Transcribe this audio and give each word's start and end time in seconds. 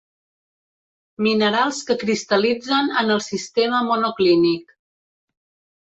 Minerals 1.25 1.83
que 1.89 1.97
cristal·litzen 2.03 2.91
en 3.03 3.15
el 3.19 3.23
sistema 3.29 3.85
monoclínic. 3.91 4.77